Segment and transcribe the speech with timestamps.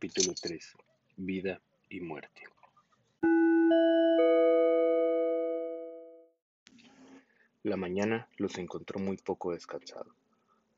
[0.00, 0.76] Capítulo 3
[1.16, 2.44] Vida y muerte
[7.64, 10.14] La mañana los encontró muy poco descansados,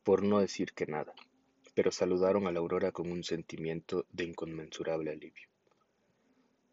[0.05, 1.13] por no decir que nada,
[1.75, 5.49] pero saludaron a la aurora con un sentimiento de inconmensurable alivio.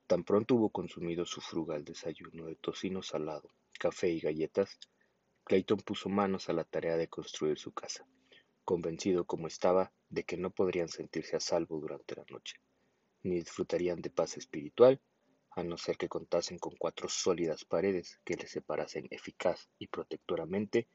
[0.07, 4.79] Tan pronto hubo consumido su frugal desayuno de tocino salado, café y galletas,
[5.43, 8.07] Clayton puso manos a la tarea de construir su casa,
[8.67, 12.57] convencido como estaba de que no podrían sentirse a salvo durante la noche,
[13.23, 14.99] ni disfrutarían de paz espiritual
[15.51, 20.89] a no ser que contasen con cuatro sólidas paredes que les separasen eficaz y protectoramente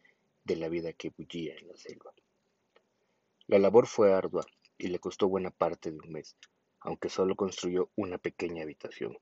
[0.44, 2.12] de la vida que bullía en la selva.
[3.46, 4.44] La labor fue ardua
[4.76, 6.36] y le costó buena parte de un mes,
[6.80, 9.16] aunque solo construyó una pequeña habitación,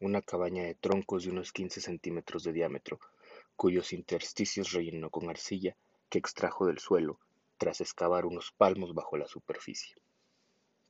[0.00, 2.98] una cabaña de troncos de unos 15 centímetros de diámetro,
[3.56, 5.76] cuyos intersticios rellenó con arcilla
[6.08, 7.20] que extrajo del suelo
[7.58, 9.94] tras excavar unos palmos bajo la superficie.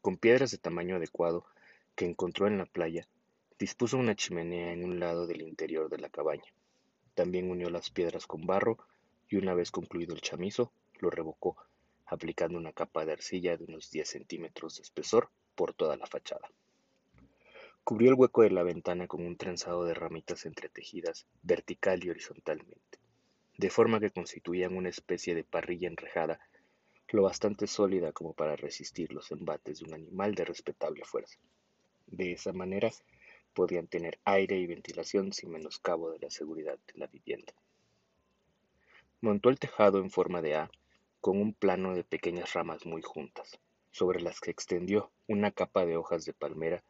[0.00, 1.46] Con piedras de tamaño adecuado
[1.94, 3.08] que encontró en la playa,
[3.56, 6.52] Dispuso una chimenea en un lado del interior de la cabaña.
[7.14, 8.78] También unió las piedras con barro
[9.28, 11.56] y una vez concluido el chamizo, lo revocó,
[12.04, 16.50] aplicando una capa de arcilla de unos 10 centímetros de espesor por toda la fachada.
[17.84, 22.98] Cubrió el hueco de la ventana con un trenzado de ramitas entretejidas vertical y horizontalmente,
[23.56, 26.40] de forma que constituían una especie de parrilla enrejada
[27.14, 31.38] lo bastante sólida como para resistir los embates de un animal de respetable fuerza.
[32.08, 32.90] De esa manera,
[33.52, 37.52] podían tener aire y ventilación sin menoscabo de la seguridad de la vivienda.
[39.20, 40.70] Montó el tejado en forma de A
[41.20, 43.60] con un plano de pequeñas ramas muy juntas,
[43.92, 46.82] sobre las que extendió una capa de hojas de palmera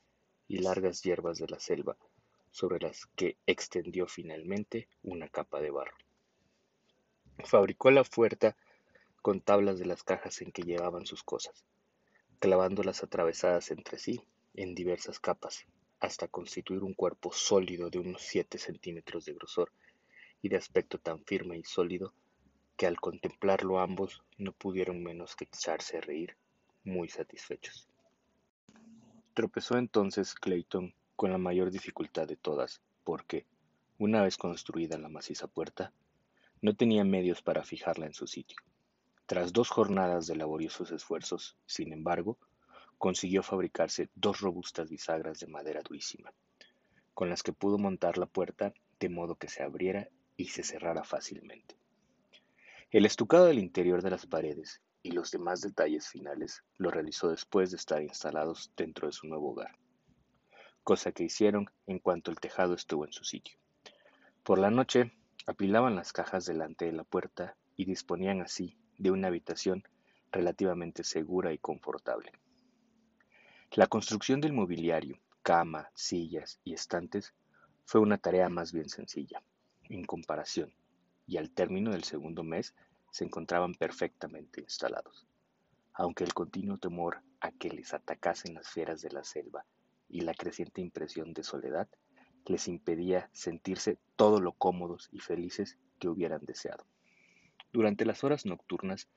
[0.49, 1.99] y largas hierbas de la selva,
[2.51, 5.99] sobre las que extendió finalmente una capa de barro.
[7.45, 8.57] Fabricó la puerta
[9.25, 11.65] con tablas de las cajas en que llevaban sus cosas,
[12.41, 14.21] clavándolas atravesadas entre sí
[14.53, 15.65] en diversas capas,
[15.99, 19.73] hasta constituir un cuerpo sólido de unos siete centímetros de grosor
[20.43, 22.13] y de aspecto tan firme y sólido
[22.77, 26.37] que al contemplarlo ambos no pudieron menos que echarse a reír,
[26.85, 27.89] muy satisfechos.
[29.33, 33.47] Tropezó entonces Clayton con la mayor dificultad de todas, porque,
[33.97, 35.95] una vez construida la maciza puerta,
[36.61, 38.59] no tenía medios para fijarla en su sitio.
[39.27, 42.37] Tras dos jornadas de laboriosos esfuerzos, sin embargo,
[42.99, 46.31] consiguió fabricarse dos robustas bisagras de madera durísima,
[47.15, 51.05] con las que pudo montar la puerta de modo que se abriera y se cerrara
[51.05, 51.75] fácilmente.
[52.91, 57.71] El estucado del interior de las paredes y los demás detalles finales lo realizó después
[57.71, 59.79] de estar instalados dentro de su nuevo hogar,
[60.83, 63.57] cosa que hicieron en cuanto el tejado estuvo en su sitio.
[64.43, 65.13] Por la noche
[65.47, 69.85] apilaban las cajas delante de la puerta y disponían así de una habitación
[70.31, 72.33] relativamente segura y confortable.
[73.73, 77.35] La construcción del mobiliario, cama, sillas y estantes
[77.85, 79.43] fue una tarea más bien sencilla,
[79.89, 80.73] en comparación,
[81.27, 82.75] y al término del segundo mes
[83.11, 85.27] se encontraban perfectamente instalados,
[85.93, 89.65] aunque el continuo temor a que les atacasen las fieras de la selva
[90.09, 91.89] y la creciente impresión de soledad
[92.47, 96.87] les impedía sentirse todo lo cómodos y felices que hubieran deseado.
[97.75, 99.09] Durante las horas nocturnas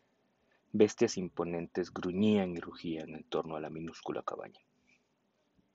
[0.74, 4.60] Bestias imponentes gruñían y rugían en torno a la minúscula cabaña.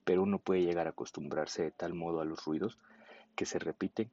[0.03, 2.77] Pero uno puede llegar a acostumbrarse de tal modo a los ruidos
[3.37, 4.11] que se repiten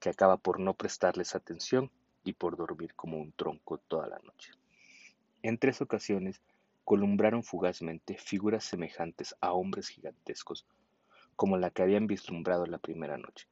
[0.00, 1.90] que acaba por no prestarles atención
[2.22, 4.52] y por dormir como un tronco toda la noche.
[5.40, 6.42] En tres ocasiones
[6.84, 10.66] columbraron fugazmente figuras semejantes a hombres gigantescos,
[11.36, 13.48] como la que habían vislumbrado la primera noche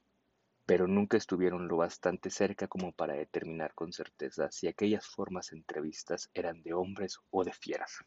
[0.68, 6.28] pero nunca estuvieron lo bastante cerca como para determinar con certeza si aquellas formas entrevistas
[6.34, 8.04] eran de hombres o de fieras.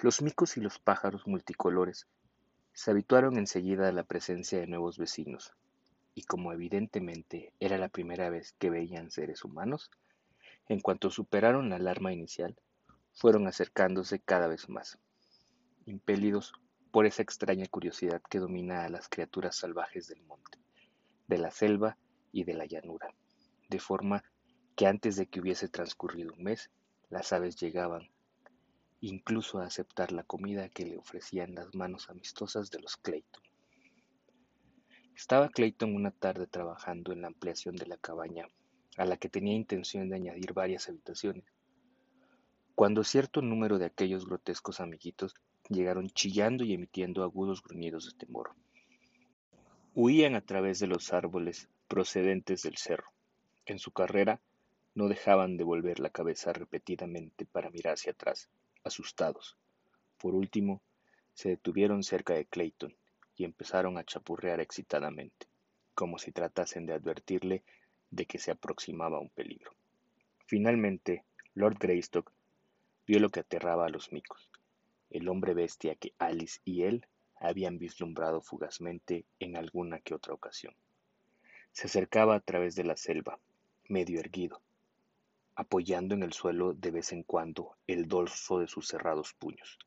[0.00, 2.06] Los micos y los pájaros multicolores
[2.74, 5.52] se habituaron enseguida a la presencia de nuevos vecinos,
[6.14, 9.90] y como evidentemente era la primera vez que veían seres humanos,
[10.68, 12.54] en cuanto superaron la alarma inicial,
[13.12, 15.00] fueron acercándose cada vez más,
[15.86, 16.52] impelidos
[16.92, 20.56] por esa extraña curiosidad que domina a las criaturas salvajes del monte
[21.28, 21.96] de la selva
[22.32, 23.14] y de la llanura,
[23.68, 24.24] de forma
[24.76, 26.70] que antes de que hubiese transcurrido un mes,
[27.08, 28.10] las aves llegaban
[29.00, 33.42] incluso a aceptar la comida que le ofrecían las manos amistosas de los Clayton.
[35.14, 38.48] Estaba Clayton una tarde trabajando en la ampliación de la cabaña,
[38.96, 41.44] a la que tenía intención de añadir varias habitaciones,
[42.74, 45.34] cuando cierto número de aquellos grotescos amiguitos
[45.70, 48.54] llegaron chillando y emitiendo agudos gruñidos de temor.
[49.98, 53.10] Huían a través de los árboles procedentes del cerro.
[53.64, 54.42] En su carrera
[54.94, 58.50] no dejaban de volver la cabeza repetidamente para mirar hacia atrás,
[58.84, 59.56] asustados.
[60.18, 60.82] Por último,
[61.32, 62.94] Se detuvieron cerca de Clayton
[63.36, 65.46] y empezaron a chapurrear excitadamente,
[65.94, 67.62] como si tratasen de advertirle
[68.10, 69.70] de que se aproximaba un peligro.
[70.44, 72.30] Finalmente, Lord Greystock
[73.06, 74.50] vio lo que aterraba a los micos,
[75.08, 77.06] el hombre bestia que Alice y él
[77.38, 80.74] habían vislumbrado fugazmente en alguna que otra ocasión.
[81.72, 83.38] Se acercaba a través de la selva,
[83.88, 84.62] medio erguido,
[85.54, 89.78] apoyando en el suelo de vez en cuando el dorso de sus cerrados puños.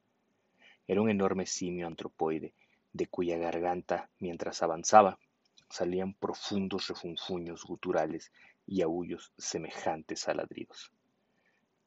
[0.87, 2.53] Era un enorme simio antropoide,
[2.93, 5.19] de cuya garganta, mientras avanzaba,
[5.69, 8.31] salían profundos refunfuños guturales
[8.65, 10.91] y aullos semejantes a ladridos.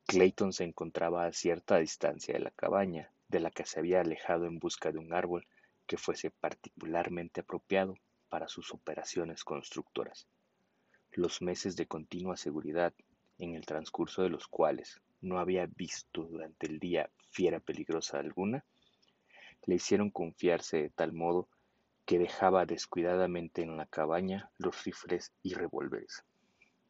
[0.07, 4.45] Clayton se encontraba a cierta distancia de la cabaña, de la que se había alejado
[4.45, 5.47] en busca de un árbol
[5.87, 7.97] que fuese particularmente apropiado
[8.29, 10.29] para sus operaciones constructoras.
[11.13, 12.95] Los meses de continua seguridad,
[13.39, 18.65] en el transcurso de los cuales no había visto durante el día fiera peligrosa alguna,
[19.65, 21.49] le hicieron confiarse de tal modo
[22.05, 26.23] que dejaba descuidadamente en la cabaña los rifles y revólveres.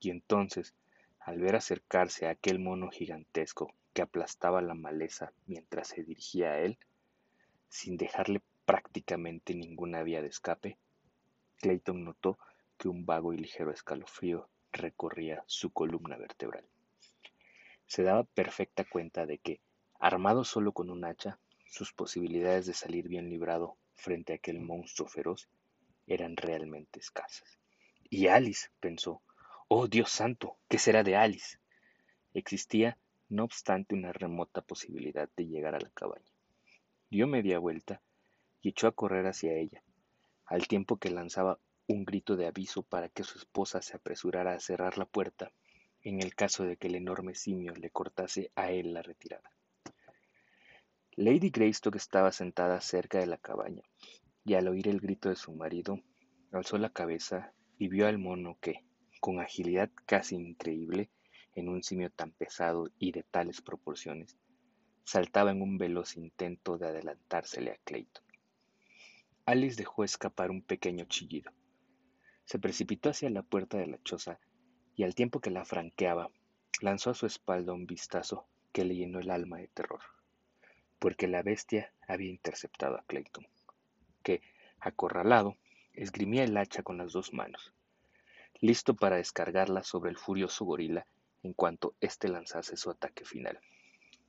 [0.00, 0.74] Y entonces,
[1.20, 6.58] al ver acercarse a aquel mono gigantesco que aplastaba la maleza mientras se dirigía a
[6.60, 6.78] él,
[7.68, 10.78] sin dejarle prácticamente ninguna vía de escape,
[11.60, 12.38] Clayton notó
[12.78, 16.64] que un vago y ligero escalofrío recorría su columna vertebral.
[17.86, 19.60] Se daba perfecta cuenta de que,
[20.00, 25.08] armado solo con un hacha, sus posibilidades de salir bien librado frente a aquel monstruo
[25.08, 25.48] feroz
[26.06, 27.58] eran realmente escasas.
[28.10, 29.22] Y Alice, pensó,
[29.68, 31.58] oh Dios santo, ¿qué será de Alice?
[32.34, 32.98] Existía,
[33.32, 36.30] no obstante, una remota posibilidad de llegar a la cabaña.
[37.08, 38.02] Dio media vuelta
[38.60, 39.82] y echó a correr hacia ella,
[40.44, 44.60] al tiempo que lanzaba un grito de aviso para que su esposa se apresurara a
[44.60, 45.50] cerrar la puerta
[46.02, 49.50] en el caso de que el enorme simio le cortase a él la retirada.
[51.16, 53.82] Lady Greystock estaba sentada cerca de la cabaña,
[54.44, 56.00] y al oír el grito de su marido,
[56.52, 58.84] alzó la cabeza y vio al mono que,
[59.20, 61.08] con agilidad casi increíble
[61.54, 64.36] en un simio tan pesado y de tales proporciones,
[65.04, 68.24] saltaba en un veloz intento de adelantársele a Clayton.
[69.46, 71.52] Alice dejó escapar un pequeño chillido.
[72.44, 74.38] Se precipitó hacia la puerta de la choza
[74.94, 76.30] y al tiempo que la franqueaba,
[76.80, 80.00] lanzó a su espalda un vistazo que le llenó el alma de terror
[81.02, 83.44] porque la bestia había interceptado a Clayton,
[84.22, 84.40] que,
[84.78, 85.56] acorralado,
[85.94, 87.74] esgrimía el hacha con las dos manos,
[88.60, 91.04] listo para descargarla sobre el furioso gorila
[91.42, 93.58] en cuanto éste lanzase su ataque final.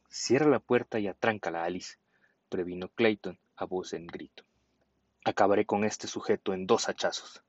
[0.10, 1.98] Cierra la puerta y atráncala, Alice,
[2.50, 4.44] previno Clayton a voz en grito.
[5.24, 7.44] Acabaré con este sujeto en dos hachazos.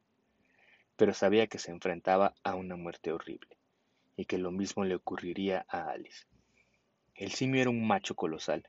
[0.96, 3.56] Pero sabía que se enfrentaba a una muerte horrible,
[4.16, 6.26] y que lo mismo le ocurriría a Alice.
[7.14, 8.67] El simio era un macho colosal,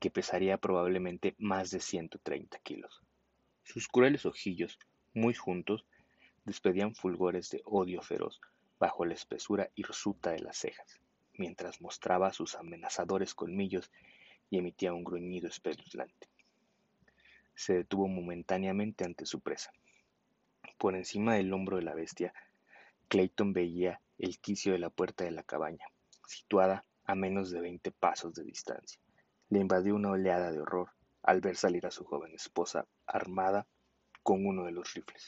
[0.00, 3.02] que pesaría probablemente más de 130 kilos.
[3.62, 4.78] Sus crueles ojillos,
[5.14, 5.86] muy juntos,
[6.44, 8.40] despedían fulgores de odio feroz
[8.82, 11.00] bajo la espesura hirsuta de las cejas,
[11.34, 13.92] mientras mostraba sus amenazadores colmillos
[14.50, 16.28] y emitía un gruñido espeluznante.
[17.54, 19.72] Se detuvo momentáneamente ante su presa.
[20.78, 22.34] Por encima del hombro de la bestia,
[23.06, 25.86] Clayton veía el quicio de la puerta de la cabaña,
[26.26, 29.00] situada a menos de veinte pasos de distancia
[29.52, 30.88] le invadió una oleada de horror
[31.22, 33.66] al ver salir a su joven esposa armada
[34.22, 35.26] con uno de los rifles.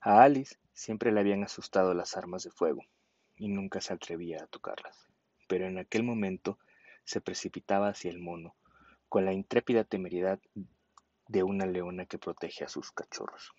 [0.00, 2.84] A Alice siempre le habían asustado las armas de fuego
[3.36, 5.08] y nunca se atrevía a tocarlas,
[5.48, 6.58] pero en aquel momento
[7.04, 8.54] se precipitaba hacia el mono
[9.08, 10.40] con la intrépida temeridad
[11.28, 13.52] de una leona que protege a sus cachorros.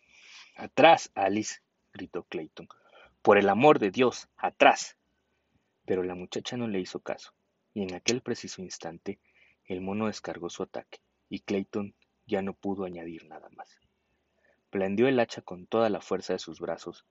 [0.55, 1.61] ¡Atrás, Alice!
[1.93, 2.67] gritó Clayton.
[3.21, 4.97] Por el amor de Dios, atrás.
[5.85, 7.33] Pero la muchacha no le hizo caso,
[7.73, 9.19] y en aquel preciso instante
[9.65, 11.95] el mono descargó su ataque, y Clayton
[12.25, 13.84] ya no pudo añadir nada más.
[14.75, 17.05] Blandió el hacha con toda la fuerza de sus brazos,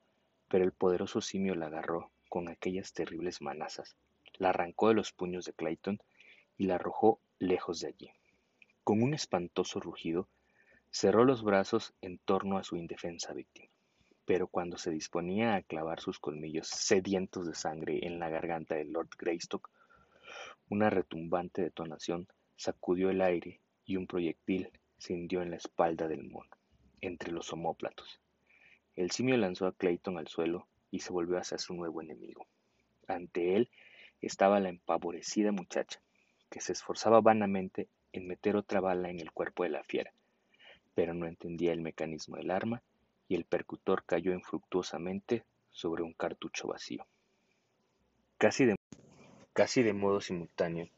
[0.51, 3.97] pero el poderoso simio la agarró con aquellas terribles manazas,
[4.35, 5.99] la arrancó de los puños de Clayton
[6.59, 8.11] y la arrojó lejos de allí.
[8.83, 10.29] Con un espantoso rugido,
[10.91, 13.71] cerró los brazos en torno a su indefensa víctima.
[14.27, 18.85] Pero cuando se disponía a clavar sus colmillos sedientos de sangre en la garganta de
[18.85, 19.71] Lord Greystock,
[20.69, 24.69] una retumbante detonación sacudió el aire y un proyectil
[24.99, 26.51] se hundió en la espalda del mono,
[27.07, 28.21] entre los omóplatos.
[28.97, 32.47] El simio lanzó a Clayton al suelo y se volvió hacia su nuevo enemigo.
[33.09, 33.71] Ante él
[34.21, 36.01] estaba la empavorecida muchacha,
[36.51, 40.13] que se esforzaba vanamente en meter otra bala en el cuerpo de la fiera,
[40.95, 42.83] pero no entendía el mecanismo del arma
[43.29, 47.07] y el percutor cayó infructuosamente sobre un cartucho vacío.
[48.39, 48.77] Casi de,
[49.53, 50.89] casi de modo simultáneo,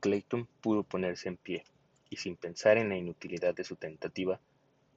[0.00, 1.64] Clayton pudo ponerse en pie,
[2.08, 4.40] y sin pensar en la inutilidad de su tentativa,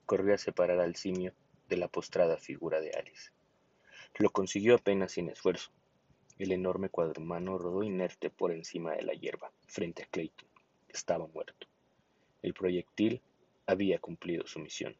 [0.04, 1.32] corrió a separar al simio
[1.68, 3.30] de la postrada figura de Alice.
[4.16, 5.70] Lo consiguió apenas sin esfuerzo.
[6.38, 10.48] El enorme cuadrumano rodó inerte por encima de la hierba, frente a Clayton.
[10.88, 11.66] Estaba muerto.
[12.42, 13.20] El proyectil
[13.66, 14.96] había cumplido su misión.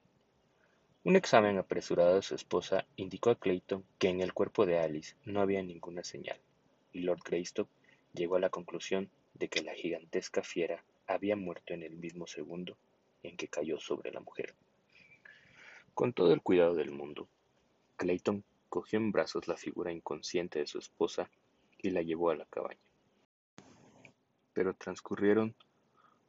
[1.04, 5.14] Un examen apresurado de su esposa indicó a Clayton que en el cuerpo de Alice
[5.24, 6.40] no había ninguna señal,
[6.92, 7.68] y Lord Greystock
[8.14, 12.78] llegó a la conclusión de que la gigantesca fiera había muerto en el mismo segundo
[13.22, 14.54] en que cayó sobre la mujer.
[15.94, 17.28] Con todo el cuidado del mundo,
[17.98, 21.30] Clayton cogió en brazos la figura inconsciente de su esposa
[21.78, 22.80] y la llevó a la cabaña.
[24.52, 25.54] Pero transcurrieron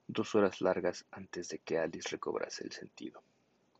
[0.08, 3.24] dos horas largas antes de que Alice recobrase el sentido.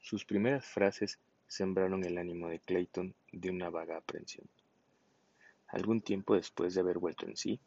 [0.02, 4.50] Sus primeras frases sembraron el ánimo de Clayton de una vaga aprensión.
[5.68, 7.60] Algún tiempo después de haber vuelto en sí,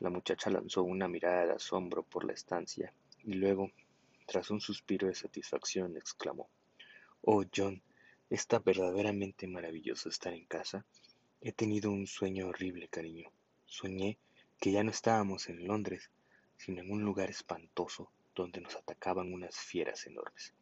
[0.00, 2.92] la muchacha lanzó una mirada de asombro por la estancia
[3.22, 3.70] y luego,
[4.26, 6.50] tras un suspiro de satisfacción, exclamó
[7.24, 7.80] Oh, John,
[8.30, 10.84] está verdaderamente maravilloso estar en casa.
[11.40, 13.30] He tenido un sueño horrible, cariño.
[13.64, 14.18] Soñé
[14.58, 16.10] que ya no estábamos en Londres,
[16.56, 20.52] sino en un lugar espantoso donde nos atacaban unas fieras enormes.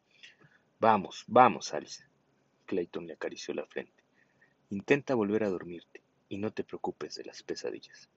[0.79, 2.03] Vamos, vamos, Alice.
[2.67, 4.03] Clayton le acarició la frente.
[4.69, 8.07] Intenta volver a dormirte y no te preocupes de las pesadillas.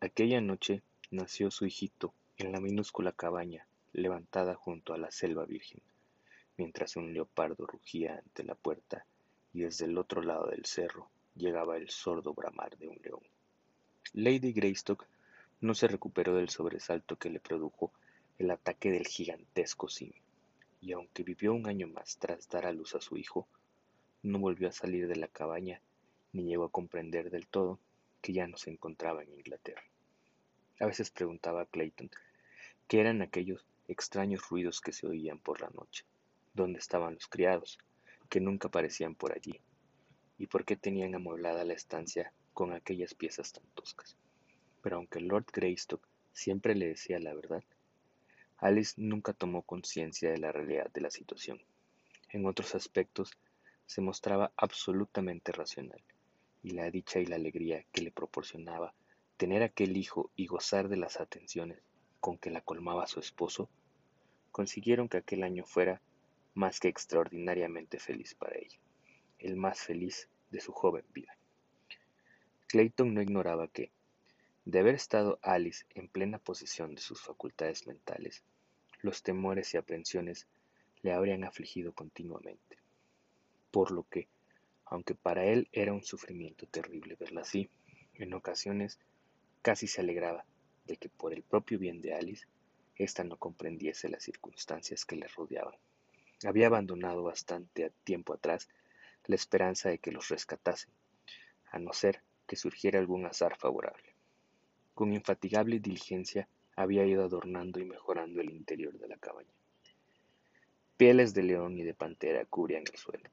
[0.00, 5.82] Aquella noche nació su hijito en la minúscula cabaña levantada junto a la selva virgen,
[6.56, 9.06] mientras un leopardo rugía ante la puerta
[9.52, 13.22] y desde el otro lado del cerro llegaba el sordo bramar de un león.
[14.12, 15.06] Lady Greystock
[15.60, 17.92] no se recuperó del sobresalto que le produjo
[18.38, 20.22] el ataque del gigantesco simio
[20.80, 23.46] y aunque vivió un año más tras dar a luz a su hijo,
[24.22, 25.80] no volvió a salir de la cabaña
[26.32, 27.78] ni llegó a comprender del todo
[28.20, 29.84] que ya no se encontraba en Inglaterra.
[30.80, 32.10] A veces preguntaba a Clayton
[32.88, 36.04] qué eran aquellos extraños ruidos que se oían por la noche,
[36.54, 37.78] dónde estaban los criados,
[38.28, 39.60] que nunca aparecían por allí,
[40.38, 44.16] y por qué tenían amueblada la estancia con aquellas piezas tan toscas.
[44.82, 47.62] Pero aunque Lord Greystock siempre le decía la verdad,
[48.58, 51.60] Alice nunca tomó conciencia de la realidad de la situación.
[52.30, 53.32] En otros aspectos
[53.86, 56.02] se mostraba absolutamente racional,
[56.62, 58.94] y la dicha y la alegría que le proporcionaba
[59.36, 61.82] tener aquel hijo y gozar de las atenciones
[62.20, 63.68] con que la colmaba su esposo,
[64.52, 66.00] consiguieron que aquel año fuera
[66.54, 68.78] más que extraordinariamente feliz para ella,
[69.38, 71.36] el más feliz de su joven vida.
[72.68, 73.90] Clayton no ignoraba que,
[74.64, 78.44] de haber estado Alice en plena posesión de sus facultades mentales,
[79.00, 80.46] los temores y aprensiones
[81.02, 82.78] le habrían afligido continuamente.
[83.70, 84.28] Por lo que,
[84.84, 87.68] aunque para él era un sufrimiento terrible verla así,
[88.14, 88.98] en ocasiones
[89.62, 90.44] casi se alegraba
[90.86, 92.46] de que por el propio bien de Alice,
[92.96, 95.74] ésta no comprendiese las circunstancias que le rodeaban.
[96.44, 98.68] Había abandonado bastante tiempo atrás
[99.26, 100.92] la esperanza de que los rescatasen,
[101.70, 104.14] a no ser que surgiera algún azar favorable.
[104.94, 109.52] Con infatigable diligencia había ido adornando y mejorando el interior de la cabaña.
[110.96, 113.30] Pieles de león y de pantera cubrían el suelo.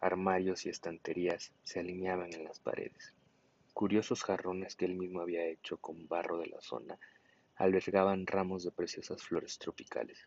[0.00, 3.14] Armarios y estanterías se alineaban en las paredes.
[3.74, 6.98] Curiosos jarrones que él mismo había hecho con barro de la zona
[7.56, 10.26] albergaban ramos de preciosas flores tropicales.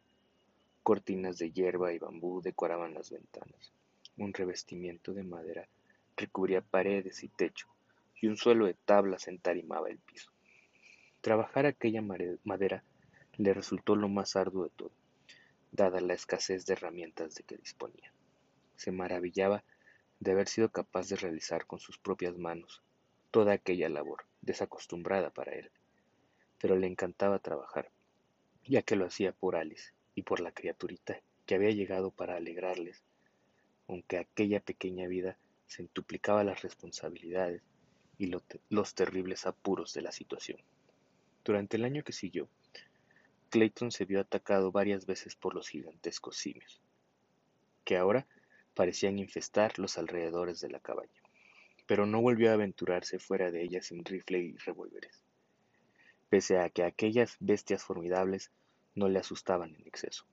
[0.84, 3.72] Cortinas de hierba y bambú decoraban las ventanas.
[4.18, 5.70] Un revestimiento de madera
[6.18, 7.68] recubría paredes y techo,
[8.20, 10.30] y un suelo de tablas entarimaba el piso.
[11.22, 12.84] Trabajar aquella madera
[13.38, 14.92] le resultó lo más arduo de todo,
[15.72, 18.12] dada la escasez de herramientas de que disponía.
[18.76, 19.64] Se maravillaba
[20.20, 22.84] de haber sido capaz de realizar con sus propias manos
[23.32, 25.72] toda aquella labor, desacostumbrada para él.
[26.60, 27.90] Pero le encantaba trabajar,
[28.66, 33.04] ya que lo hacía por Alice y por la criaturita que había llegado para alegrarles,
[33.88, 35.88] aunque aquella pequeña vida se
[36.44, 37.62] las responsabilidades
[38.18, 38.32] y
[38.70, 40.60] los terribles apuros de la situación.
[41.44, 42.48] Durante el año que siguió,
[43.50, 46.82] Clayton se vio atacado varias veces por los gigantescos simios,
[47.84, 48.26] que ahora
[48.74, 51.22] parecían infestar los alrededores de la cabaña,
[51.86, 55.24] pero no volvió a aventurarse fuera de ella sin rifle y revólveres,
[56.30, 58.52] pese a que aquellas bestias formidables
[58.96, 60.26] no le asustaban en exceso.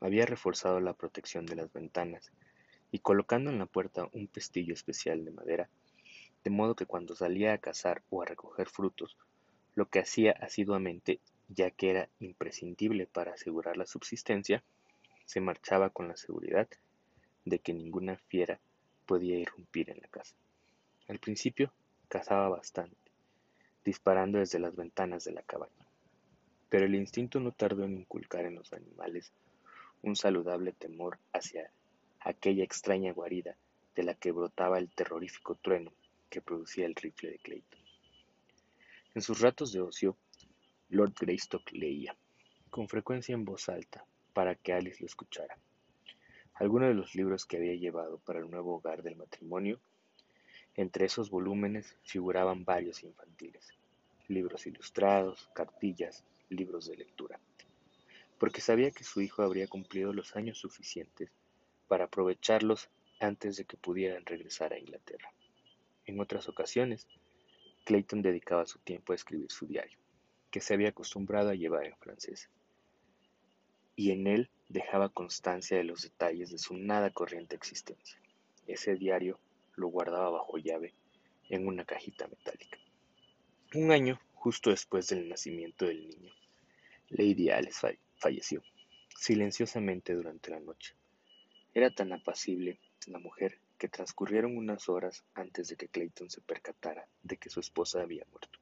[0.00, 2.32] Había reforzado la protección de las ventanas
[2.90, 5.68] y colocando en la puerta un pestillo especial de madera,
[6.44, 9.16] de modo que cuando salía a cazar o a recoger frutos
[9.74, 14.62] lo que hacía asiduamente, ya que era imprescindible para asegurar la subsistencia,
[15.24, 16.68] se marchaba con la seguridad
[17.44, 18.60] de que ninguna fiera
[19.06, 20.34] podía irrumpir en la casa.
[21.08, 21.72] Al principio
[22.08, 22.96] cazaba bastante,
[23.84, 25.91] disparando desde las ventanas de la cabaña.
[26.72, 29.30] Pero el instinto no tardó en inculcar en los animales
[30.00, 31.70] un saludable temor hacia
[32.18, 33.58] aquella extraña guarida
[33.94, 35.92] de la que brotaba el terrorífico trueno
[36.30, 37.80] que producía el rifle de Clayton.
[39.14, 40.16] En sus ratos de ocio,
[40.88, 42.16] Lord Greystock leía,
[42.70, 45.58] con frecuencia en voz alta, para que Alice lo escuchara.
[46.54, 49.78] Algunos de los libros que había llevado para el nuevo hogar del matrimonio,
[50.74, 53.68] entre esos volúmenes figuraban varios infantiles,
[54.26, 57.40] libros ilustrados, cartillas, libros de lectura,
[58.38, 61.30] porque sabía que su hijo habría cumplido los años suficientes
[61.88, 62.88] para aprovecharlos
[63.20, 65.32] antes de que pudieran regresar a Inglaterra.
[66.06, 67.06] En otras ocasiones,
[67.84, 69.98] Clayton dedicaba su tiempo a escribir su diario,
[70.50, 72.48] que se había acostumbrado a llevar en francés,
[73.94, 78.18] y en él dejaba constancia de los detalles de su nada corriente existencia.
[78.66, 79.38] Ese diario
[79.76, 80.94] lo guardaba bajo llave
[81.48, 82.78] en una cajita metálica.
[83.74, 86.32] Un año justo después del nacimiento del niño,
[87.14, 88.62] Lady Alice falleció,
[89.14, 90.94] silenciosamente durante la noche.
[91.74, 97.06] Era tan apacible la mujer que transcurrieron unas horas antes de que Clayton se percatara
[97.22, 98.58] de que su esposa había muerto.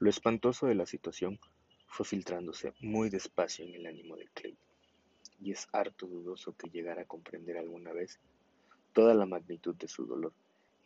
[0.00, 1.40] Lo espantoso de la situación
[1.86, 4.68] fue filtrándose muy despacio en el ánimo de Clayton,
[5.40, 8.20] y es harto dudoso que llegara a comprender alguna vez
[8.92, 10.34] toda la magnitud de su dolor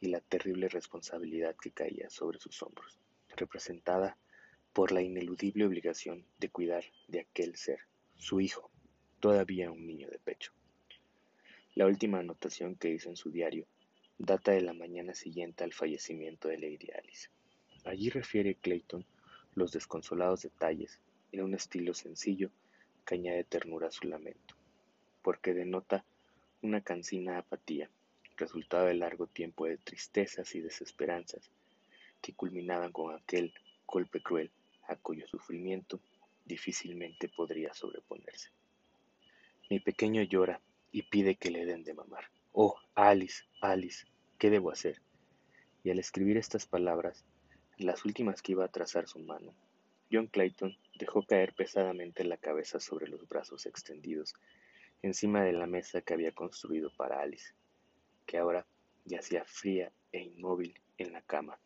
[0.00, 2.96] y la terrible responsabilidad que caía sobre sus hombros,
[3.36, 4.16] representada
[4.76, 7.78] por la ineludible obligación de cuidar de aquel ser,
[8.14, 8.70] su hijo,
[9.20, 10.52] todavía un niño de pecho.
[11.74, 13.66] La última anotación que hizo en su diario
[14.18, 17.30] data de la mañana siguiente al fallecimiento de Lady Alice.
[17.86, 19.06] Allí refiere Clayton
[19.54, 21.00] los desconsolados detalles
[21.32, 22.50] en un estilo sencillo
[23.06, 24.56] que añade ternura a su lamento,
[25.22, 26.04] porque denota
[26.60, 27.88] una cansina apatía,
[28.36, 31.50] resultado de largo tiempo de tristezas y desesperanzas,
[32.20, 33.54] que culminaban con aquel
[33.86, 34.50] golpe cruel
[34.88, 36.00] a cuyo sufrimiento
[36.44, 38.50] difícilmente podría sobreponerse.
[39.68, 40.60] Mi pequeño llora
[40.92, 42.24] y pide que le den de mamar.
[42.52, 44.06] Oh, Alice, Alice,
[44.38, 45.02] ¿qué debo hacer?
[45.82, 47.24] Y al escribir estas palabras,
[47.78, 49.54] las últimas que iba a trazar su mano,
[50.10, 54.34] John Clayton dejó caer pesadamente la cabeza sobre los brazos extendidos
[55.02, 57.54] encima de la mesa que había construido para Alice,
[58.24, 58.66] que ahora
[59.04, 61.58] yacía fría e inmóvil en la cama,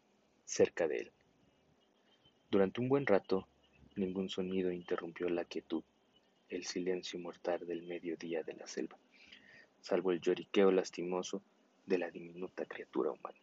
[0.44, 1.12] cerca de él.
[2.50, 3.46] Durante un buen rato,
[3.96, 5.84] ningún sonido interrumpió la quietud,
[6.48, 8.98] el silencio mortal del mediodía de la selva
[9.80, 11.42] salvo el lloriqueo lastimoso
[11.86, 13.38] de la diminuta criatura humana.